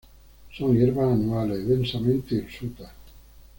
[0.57, 2.89] Son hierbas anuales, densamente hirsutas.